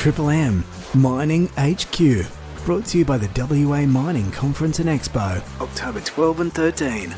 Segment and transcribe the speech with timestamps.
[0.00, 2.24] Triple M Mining HQ.
[2.64, 7.14] Brought to you by the WA Mining Conference and Expo, October 12 and 13.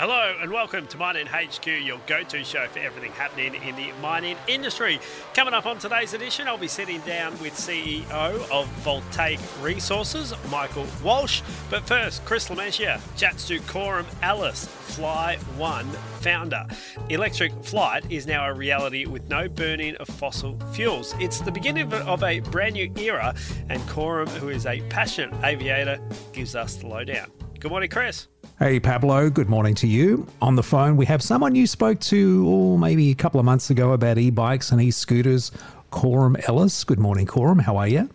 [0.00, 3.92] Hello and welcome to Mining HQ, your go to show for everything happening in the
[4.00, 4.98] mining industry.
[5.34, 8.10] Coming up on today's edition, I'll be sitting down with CEO
[8.50, 11.42] of Voltaic Resources, Michael Walsh.
[11.68, 15.84] But first, Chris Lemessia chats to Coram Ellis, Fly One
[16.22, 16.64] founder.
[17.10, 21.14] Electric flight is now a reality with no burning of fossil fuels.
[21.20, 23.34] It's the beginning of a brand new era,
[23.68, 26.00] and Coram, who is a passionate aviator,
[26.32, 27.30] gives us the lowdown.
[27.58, 28.28] Good morning, Chris.
[28.62, 30.26] Hey, Pablo, good morning to you.
[30.42, 33.70] On the phone, we have someone you spoke to oh, maybe a couple of months
[33.70, 35.50] ago about e bikes and e scooters,
[35.90, 36.84] Coram Ellis.
[36.84, 37.58] Good morning, Coram.
[37.58, 38.10] How are you?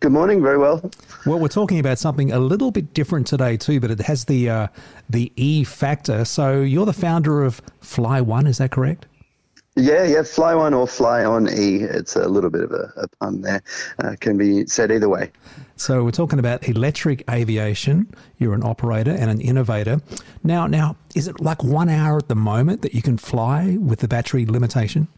[0.00, 0.90] Good morning, very well.
[1.26, 4.48] Well, we're talking about something a little bit different today too, but it has the
[4.48, 4.68] uh,
[5.10, 6.24] the E factor.
[6.24, 9.04] So you're the founder of Fly One, is that correct?
[9.76, 11.82] Yeah, yeah, fly one or fly on E.
[11.82, 13.62] It's a little bit of a, a pun there.
[13.98, 15.30] Uh, can be said either way.
[15.76, 18.12] So we're talking about electric aviation.
[18.38, 20.00] You're an operator and an innovator.
[20.42, 24.00] Now, now, is it like one hour at the moment that you can fly with
[24.00, 25.08] the battery limitation?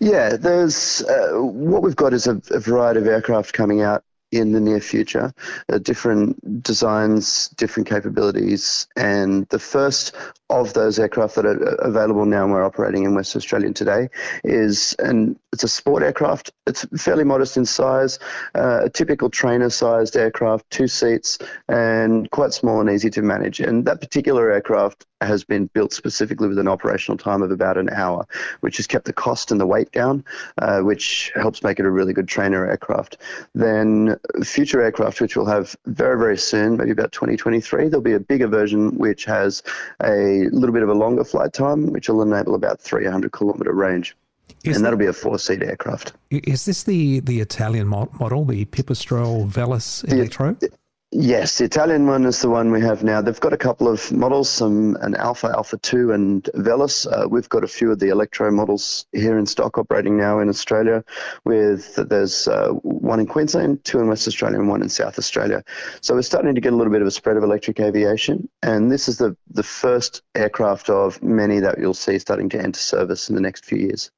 [0.00, 4.52] Yeah, there's uh, what we've got is a, a variety of aircraft coming out in
[4.52, 5.32] the near future,
[5.70, 10.16] uh, different designs, different capabilities, and the first
[10.52, 14.08] of those aircraft that are available now and we're operating in West Australia today
[14.44, 16.50] is and it's a sport aircraft.
[16.66, 18.18] It's fairly modest in size,
[18.54, 23.60] uh, a typical trainer-sized aircraft, two seats, and quite small and easy to manage.
[23.60, 27.90] And that particular aircraft has been built specifically with an operational time of about an
[27.90, 28.26] hour,
[28.60, 30.24] which has kept the cost and the weight down,
[30.58, 33.18] uh, which helps make it a really good trainer aircraft.
[33.54, 38.20] Then future aircraft, which we'll have very, very soon, maybe about 2023, there'll be a
[38.20, 39.62] bigger version which has
[40.02, 44.16] a little bit of a longer flight time, which will enable about 300 kilometre range.
[44.64, 46.12] Is and that'll be a four-seat aircraft.
[46.30, 50.54] Is this the, the Italian model, the Pipistrel Velis Electro?
[50.54, 50.70] The,
[51.14, 53.20] Yes, the Italian one is the one we have now.
[53.20, 57.06] They've got a couple of models, some an Alpha, Alpha 2, and Velis.
[57.06, 60.48] Uh, we've got a few of the Electro models here in stock operating now in
[60.48, 61.04] Australia.
[61.44, 65.62] With there's uh, one in Queensland, two in West Australia, and one in South Australia.
[66.00, 68.90] So we're starting to get a little bit of a spread of electric aviation, and
[68.90, 73.28] this is the the first aircraft of many that you'll see starting to enter service
[73.28, 74.10] in the next few years.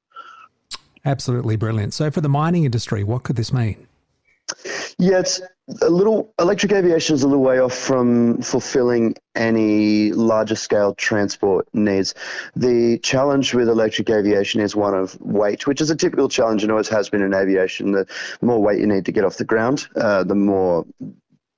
[1.03, 1.93] Absolutely brilliant.
[1.93, 3.85] So for the mining industry, what could this mean?
[4.97, 5.41] Yeah, it's
[5.81, 11.67] a little electric aviation is a little way off from fulfilling any larger scale transport
[11.73, 12.13] needs.
[12.55, 16.71] The challenge with electric aviation is one of weight, which is a typical challenge and
[16.71, 17.91] always has been in aviation.
[17.91, 18.07] The
[18.41, 20.85] more weight you need to get off the ground, uh, the more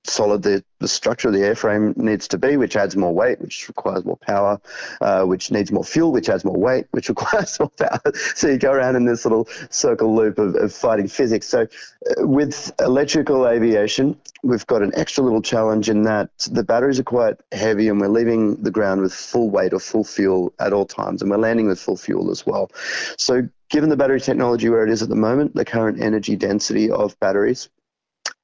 [0.10, 3.68] solid the, the structure of the airframe needs to be, which adds more weight, which
[3.68, 4.60] requires more power,
[5.02, 8.02] uh, which needs more fuel, which adds more weight, which requires more power.
[8.36, 11.48] So you go around in this little circle loop of, of fighting physics.
[11.48, 17.00] So uh, with electrical aviation, we've got an extra little challenge in that the batteries
[17.00, 20.74] are quite heavy and we're leaving the ground with full weight or full fuel at
[20.74, 22.72] all times, and we're landing with full fuel as well.
[23.18, 26.90] So given the battery technology where it is at the moment, the current energy density
[26.90, 27.70] of batteries,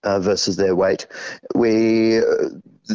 [0.04, 1.08] uh, versus their weight.
[1.56, 2.50] We uh,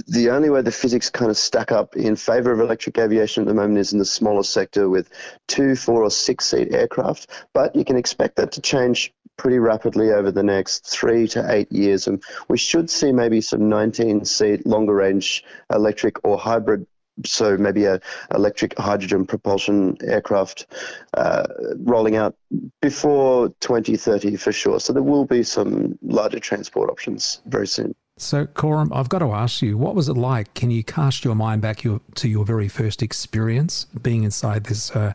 [0.06, 3.46] the only way the physics kind of stack up in favor of electric aviation at
[3.48, 5.08] the moment is in the smaller sector with
[5.46, 7.28] two, four, or six seat aircraft.
[7.54, 11.72] But you can expect that to change pretty rapidly over the next three to eight
[11.72, 12.06] years.
[12.06, 16.86] And we should see maybe some 19 seat longer range electric or hybrid
[17.24, 18.00] so maybe a
[18.34, 20.66] electric hydrogen propulsion aircraft
[21.14, 21.46] uh,
[21.78, 22.36] rolling out
[22.80, 24.80] before 2030 for sure.
[24.80, 27.94] So there will be some larger transport options very soon.
[28.20, 30.52] So, Coram, I've got to ask you, what was it like?
[30.54, 34.90] Can you cast your mind back your, to your very first experience being inside this
[34.90, 35.12] uh,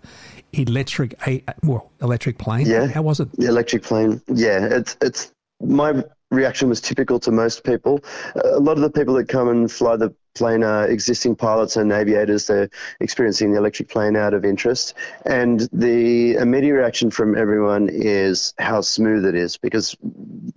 [0.53, 1.19] electric,
[1.63, 2.66] well, electric plane?
[2.66, 2.88] Yeah.
[2.88, 3.30] How was it?
[3.34, 4.22] The electric plane.
[4.28, 8.03] Yeah, it's it's my reaction was typical to most people.
[8.36, 11.92] A lot of the people that come and fly the plane are existing pilots and
[11.92, 12.48] aviators.
[12.48, 14.94] They're experiencing the electric plane out of interest.
[15.26, 19.96] And the immediate reaction from everyone is how smooth it is because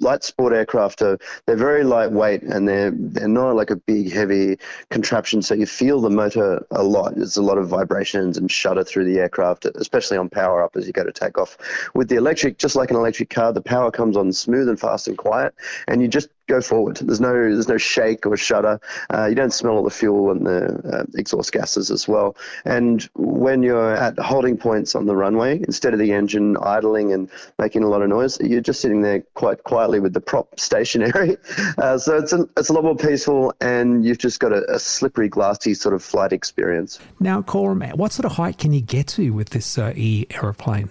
[0.06, 4.56] light sport aircraft are they're very lightweight and they're they're not like a big heavy
[4.90, 5.42] contraption.
[5.42, 7.16] So you feel the motor a lot.
[7.16, 10.86] There's a lot of vibrations and shudder through the aircraft, especially on power up as
[10.86, 11.58] you go to take off.
[11.94, 15.08] With the electric, just like an electric car, the power comes on smooth and fast
[15.08, 15.54] and quiet,
[15.88, 16.96] and you just go forward.
[16.96, 18.80] There's no there's no shake or shudder.
[19.12, 20.60] Uh, you don't smell all the fuel and the
[20.92, 22.36] uh, exhaust gases as well.
[22.64, 27.30] And when you're at holding points on the runway, instead of the engine idling and
[27.58, 31.36] making a lot of noise, you're just sitting there quite quietly with the prop stationary.
[31.78, 34.78] Uh, so it's a, it's a lot more peaceful, and you've just got a, a
[34.78, 36.98] slippery, glassy sort of flight experience.
[37.20, 40.88] Now, Coram, what sort of height can you get to with this uh, e aeroplane?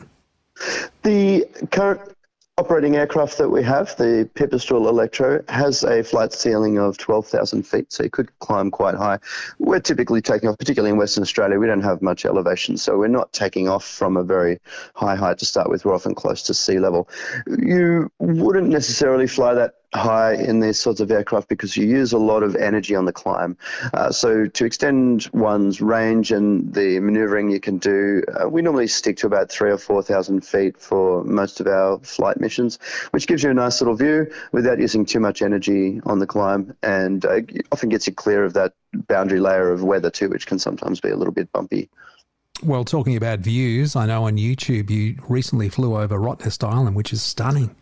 [1.04, 2.15] The current
[2.58, 7.92] operating aircraft that we have, the Pipistrel Electro, has a flight ceiling of 12,000 feet,
[7.92, 9.20] so you could climb quite high.
[9.60, 13.08] We're typically taking off, particularly in Western Australia, we don't have much elevation, so we're
[13.08, 14.60] not taking off from a very
[14.94, 15.84] high height to start with.
[15.84, 17.10] We're often close to sea level.
[17.46, 22.18] You wouldn't necessarily fly that high in these sorts of aircraft because you use a
[22.18, 23.58] lot of energy on the climb.
[23.94, 28.88] Uh, so to extend one's range and the maneuvering you can do, uh, we normally
[28.88, 32.78] stick to about three or four thousand feet for most of our flight missions,
[33.12, 36.76] which gives you a nice little view without using too much energy on the climb,
[36.84, 38.74] and uh, often gets you clear of that
[39.08, 41.90] boundary layer of weather too, which can sometimes be a little bit bumpy.
[42.64, 47.12] Well, talking about views, I know on YouTube you recently flew over Rottnest Island, which
[47.12, 47.76] is stunning.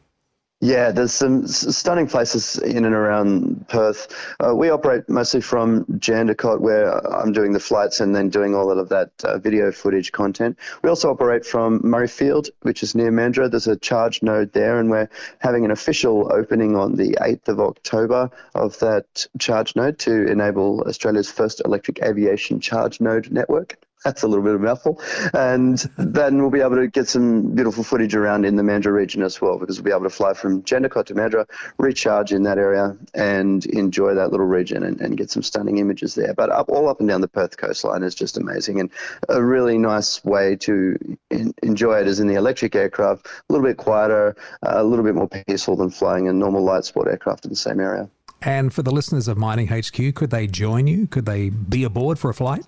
[0.63, 4.07] Yeah, there's some stunning places in and around Perth.
[4.39, 8.71] Uh, we operate mostly from Jandakot, where I'm doing the flights and then doing all
[8.71, 10.57] of that uh, video footage content.
[10.81, 13.51] We also operate from Murrayfield, which is near Mandurah.
[13.51, 17.59] There's a charge node there, and we're having an official opening on the 8th of
[17.59, 23.77] October of that charge node to enable Australia's first electric aviation charge node network.
[24.03, 25.01] That's a little bit of mouthful.
[25.33, 29.23] And then we'll be able to get some beautiful footage around in the Mandurah region
[29.23, 32.57] as well, because we'll be able to fly from Jandakot to Mandurah, recharge in that
[32.57, 36.33] area, and enjoy that little region and, and get some stunning images there.
[36.33, 38.89] But up, all up and down the Perth coastline is just amazing, and
[39.29, 40.97] a really nice way to
[41.29, 45.15] in, enjoy it is in the electric aircraft, a little bit quieter, a little bit
[45.15, 48.09] more peaceful than flying a normal light sport aircraft in the same area.
[48.41, 51.07] And for the listeners of Mining HQ, could they join you?
[51.07, 52.65] Could they be aboard for a flight?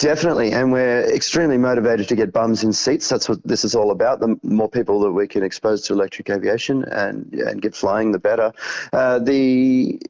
[0.00, 3.06] Definitely, and we're extremely motivated to get bums in seats.
[3.10, 4.20] That's what this is all about.
[4.20, 8.18] The more people that we can expose to electric aviation and and get flying, the
[8.18, 8.50] better.
[8.94, 10.00] Uh, the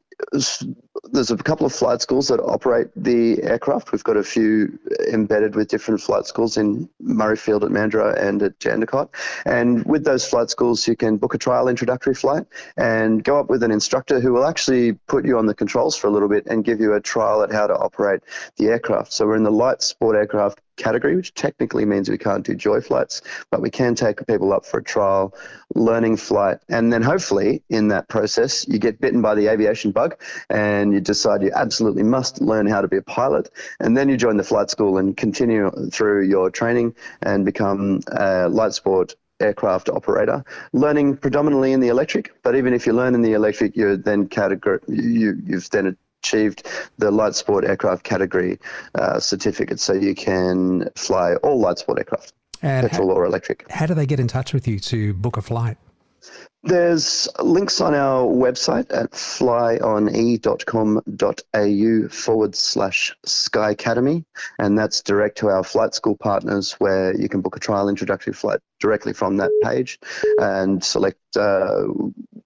[1.11, 3.91] there's a couple of flight schools that operate the aircraft.
[3.91, 4.79] We've got a few
[5.11, 9.09] embedded with different flight schools in Murrayfield at Mandurah and at Jandakot.
[9.45, 12.45] And with those flight schools, you can book a trial introductory flight
[12.77, 16.07] and go up with an instructor who will actually put you on the controls for
[16.07, 18.21] a little bit and give you a trial at how to operate
[18.57, 19.13] the aircraft.
[19.13, 22.81] So we're in the light sport aircraft category, which technically means we can't do joy
[22.81, 25.33] flights, but we can take people up for a trial,
[25.75, 30.15] learning flight, and then hopefully in that process you get bitten by the aviation bug
[30.49, 34.17] and you decide you absolutely must learn how to be a pilot, and then you
[34.17, 39.89] join the flight school and continue through your training and become a light sport aircraft
[39.89, 42.31] operator, learning predominantly in the electric.
[42.43, 46.67] But even if you learn in the electric, you're then category you, you've then achieved
[46.97, 48.59] the light sport aircraft category
[48.95, 53.69] uh, certificate, so you can fly all light sport aircraft, and petrol how, or electric.
[53.71, 55.77] How do they get in touch with you to book a flight?
[56.63, 60.47] There's links on our website at flyone.com.au
[62.09, 64.25] forward slash Sky Academy,
[64.59, 68.33] and that's direct to our flight school partners where you can book a trial introductory
[68.33, 69.97] flight directly from that page
[70.37, 71.85] and select uh,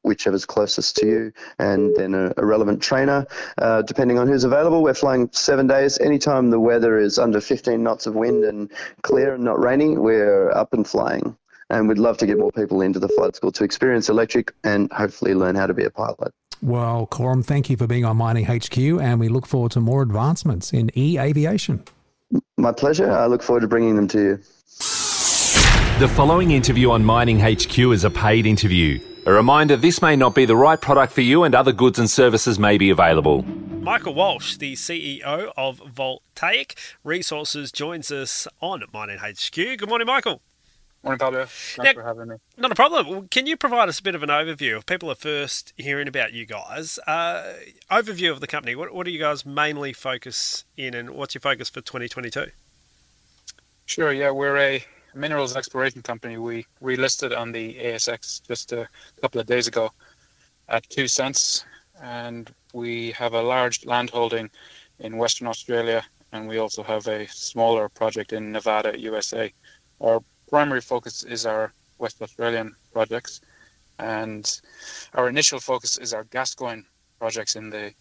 [0.04, 3.28] whichever's closest to you, and then a, a relevant trainer,
[3.58, 4.82] uh, depending on who's available.
[4.82, 6.00] We're flying seven days.
[6.00, 10.52] Anytime the weather is under 15 knots of wind and clear and not raining, we're
[10.52, 11.36] up and flying
[11.70, 14.92] and we'd love to get more people into the flight school to experience electric and
[14.92, 16.34] hopefully learn how to be a pilot.
[16.62, 20.02] Well, Coram, thank you for being on Mining HQ, and we look forward to more
[20.02, 21.84] advancements in e aviation.
[22.58, 23.12] My pleasure.
[23.12, 24.36] I look forward to bringing them to you.
[26.00, 29.00] The following interview on Mining HQ is a paid interview.
[29.26, 32.10] A reminder this may not be the right product for you, and other goods and
[32.10, 33.44] services may be available.
[33.44, 39.56] Michael Walsh, the CEO of Voltaic Resources, joins us on Mining HQ.
[39.56, 40.42] Good morning, Michael.
[41.06, 41.46] Morning, Pablo.
[41.46, 42.36] Thanks now, for having me.
[42.58, 43.28] Not a problem.
[43.28, 44.80] Can you provide us a bit of an overview?
[44.80, 47.54] If people are first hearing about you guys, uh,
[47.92, 48.76] overview of the company.
[48.76, 52.48] What, what do you guys mainly focus in, and what's your focus for 2022?
[53.86, 54.12] Sure.
[54.12, 54.84] Yeah, we're a
[55.14, 56.38] minerals exploration company.
[56.38, 58.88] We relisted on the ASX just a
[59.22, 59.92] couple of days ago
[60.70, 61.66] at two cents,
[62.02, 64.50] and we have a large land holding
[64.98, 69.54] in Western Australia, and we also have a smaller project in Nevada, USA.
[70.02, 70.20] Our
[70.56, 73.42] primary focus is our West Australian projects,
[74.00, 74.62] and
[75.14, 76.86] our initial focus is our Gascoyne
[77.20, 77.94] projects in the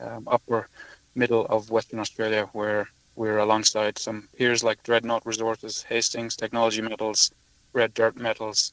[0.00, 0.70] um, upper
[1.14, 7.30] middle of Western Australia, where we're alongside some peers like Dreadnought Resources, Hastings Technology Metals,
[7.74, 8.72] Red Dirt Metals,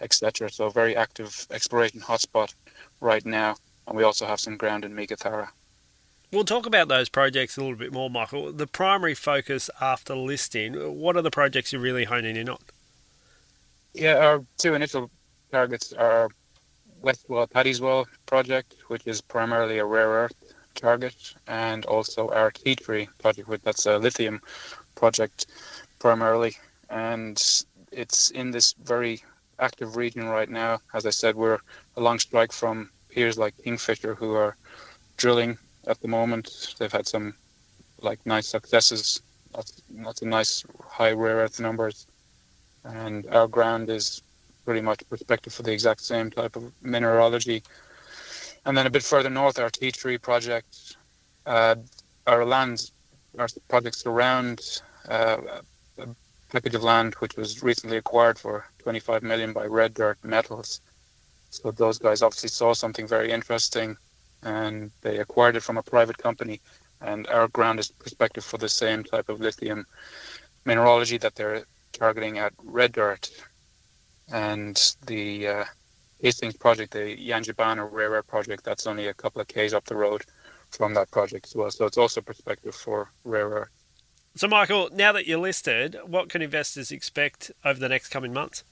[0.00, 0.48] etc.
[0.48, 2.54] So very active exploration hotspot
[3.00, 3.56] right now,
[3.88, 5.48] and we also have some ground in Meekatharra.
[6.32, 8.52] We'll talk about those projects a little bit more, Michael.
[8.52, 12.58] The primary focus after listing, what are the projects you're really honing in on?
[13.96, 15.10] Yeah, our two initial
[15.50, 16.28] targets are
[17.02, 20.34] Westwell Paddyswell project, which is primarily a rare earth
[20.74, 21.14] target,
[21.46, 24.42] and also our Tea Tree project, which that's a lithium
[24.96, 25.46] project
[25.98, 26.54] primarily,
[26.90, 27.42] and
[27.90, 29.22] it's in this very
[29.60, 30.78] active region right now.
[30.92, 31.60] As I said, we're
[31.96, 34.58] a long strike from peers like Kingfisher who are
[35.16, 36.74] drilling at the moment.
[36.78, 37.34] They've had some
[38.02, 39.22] like nice successes.
[39.54, 42.06] That's, that's a nice high rare earth numbers,
[42.86, 44.22] and our ground is
[44.64, 47.62] pretty much prospective for the exact same type of mineralogy.
[48.64, 50.96] And then a bit further north, our Tea Tree project,
[51.46, 51.76] uh,
[52.26, 52.92] our lands,
[53.38, 55.36] our projects surround uh,
[55.98, 56.08] a
[56.50, 60.80] package of land which was recently acquired for 25 million by Red Dirt Metals.
[61.50, 63.96] So those guys obviously saw something very interesting,
[64.42, 66.60] and they acquired it from a private company.
[67.00, 69.86] And our ground is prospective for the same type of lithium
[70.64, 71.64] mineralogy that they're
[71.96, 73.30] targeting at Red Dirt
[74.32, 75.64] and the uh,
[76.20, 79.96] Hastings project, the Yangibana rare earth project, that's only a couple of k's up the
[79.96, 80.24] road
[80.70, 81.70] from that project as well.
[81.70, 83.68] So it's also perspective for rare earth.
[84.34, 88.64] So, Michael, now that you're listed, what can investors expect over the next coming months?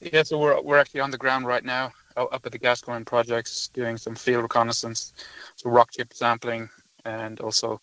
[0.00, 3.68] Yeah, so we're we're actually on the ground right now, up at the Gascoyne projects,
[3.68, 5.12] doing some field reconnaissance,
[5.56, 6.68] so rock chip sampling,
[7.04, 7.80] and also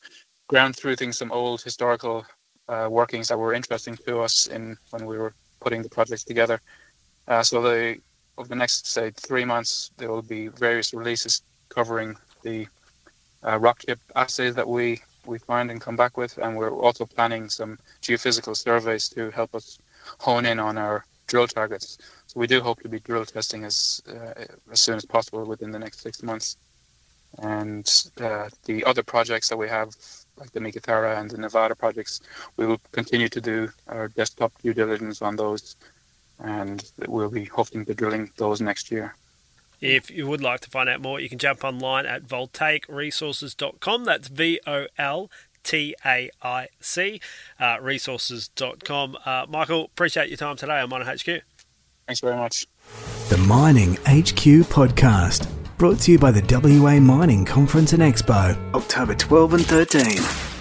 [0.47, 2.25] ground truthing some old historical
[2.67, 6.60] uh, workings that were interesting to us in when we were putting the projects together.
[7.27, 7.98] Uh, so the
[8.38, 12.67] over the next say three months, there will be various releases covering the
[13.46, 17.05] uh, rock chip assays that we we find and come back with, and we're also
[17.05, 19.79] planning some geophysical surveys to help us
[20.20, 21.98] hone in on our drill targets.
[22.27, 25.72] So we do hope to be drill testing as uh, as soon as possible within
[25.72, 26.58] the next six months.
[27.39, 27.89] And
[28.22, 29.89] uh, the other projects that we have,
[30.37, 32.21] like the Meekatharra and the Nevada projects,
[32.57, 35.75] we will continue to do our desktop due diligence on those,
[36.39, 39.15] and we'll be hoping to drilling those next year.
[39.81, 44.05] If you would like to find out more, you can jump online at voltaicresources.com.
[44.05, 45.29] That's V O L
[45.63, 47.19] T A I C,
[47.59, 49.17] uh, resources.com.
[49.25, 51.43] Uh, Michael, appreciate your time today on Mining HQ.
[52.07, 52.65] Thanks very much.
[53.29, 55.47] The Mining HQ podcast,
[55.83, 60.52] brought to you by the WA Mining Conference and Expo, October 12 and 13.